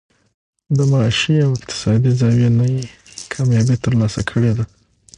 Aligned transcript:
د 0.77 0.79
معاشي 0.91 1.35
او 1.45 1.51
اقتصادي 1.59 2.11
زاويې 2.19 2.49
نه 2.57 2.65
ئې 2.73 2.81
کاميابي 3.33 3.75
تر 3.83 3.91
لاسه 4.01 4.21
کړې 4.29 4.51
ده 4.57 4.65